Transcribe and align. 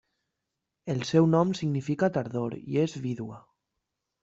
El 0.93 1.03
seu 1.09 1.27
nom 1.33 1.51
significa 1.59 2.11
tardor, 2.17 2.57
i 2.73 2.83
és 2.87 2.99
vídua. 3.07 3.41